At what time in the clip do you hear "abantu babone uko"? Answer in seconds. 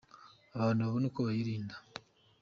0.55-1.19